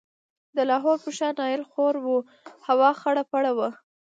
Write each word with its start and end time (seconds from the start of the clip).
د 0.55 0.57
لاهور 0.69 0.97
پر 1.03 1.11
ښار 1.17 1.33
نایل 1.39 1.63
خور 1.71 1.95
و، 2.01 2.07
هوا 2.67 2.89
خړه 2.99 3.23
پړه 3.31 3.51
وه. 3.57 3.69